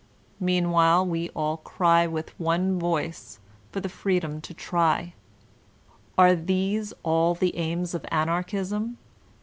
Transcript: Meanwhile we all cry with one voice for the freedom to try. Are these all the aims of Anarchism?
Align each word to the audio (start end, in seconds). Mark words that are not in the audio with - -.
Meanwhile 0.39 1.05
we 1.05 1.29
all 1.35 1.57
cry 1.57 2.07
with 2.07 2.31
one 2.39 2.79
voice 2.79 3.37
for 3.71 3.81
the 3.81 3.87
freedom 3.87 4.41
to 4.41 4.51
try. 4.51 5.13
Are 6.17 6.33
these 6.33 6.91
all 7.03 7.35
the 7.35 7.55
aims 7.55 7.93
of 7.93 8.03
Anarchism? 8.09 8.97